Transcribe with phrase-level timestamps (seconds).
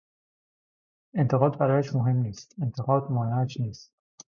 [1.15, 3.93] انتقاد برایش مهم نیست، انتقاد مانعش نیست.